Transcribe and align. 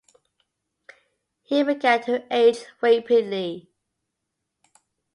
He 1.43 1.61
began 1.61 2.01
to 2.05 2.25
age 2.35 2.65
rapidly. 2.81 3.69